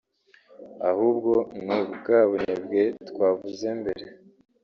Ahubwo 0.89 1.31
ni 1.65 1.81
bwa 1.93 2.19
bunebwe 2.29 2.81
twavuze 3.09 3.67
mbere 3.79 4.03